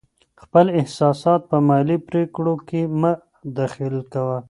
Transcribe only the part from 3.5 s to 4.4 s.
دخیل کوه.